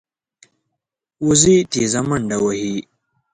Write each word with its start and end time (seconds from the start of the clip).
وزې 1.25 1.57
تېزه 1.71 2.01
منډه 2.07 2.37
وهي 2.43 2.73